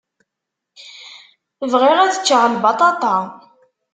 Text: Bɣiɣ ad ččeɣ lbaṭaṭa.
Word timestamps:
Bɣiɣ 1.71 1.97
ad 2.01 2.15
ččeɣ 2.23 2.43
lbaṭaṭa. 2.53 3.17